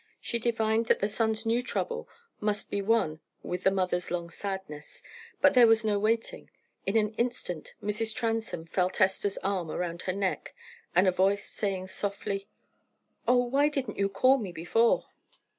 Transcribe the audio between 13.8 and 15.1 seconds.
you call me before?"